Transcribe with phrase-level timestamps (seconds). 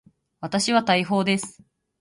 [0.39, 1.61] 私は大砲です。